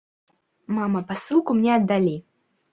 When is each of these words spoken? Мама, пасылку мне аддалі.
Мама, 0.77 1.03
пасылку 1.13 1.59
мне 1.61 1.71
аддалі. 1.79 2.19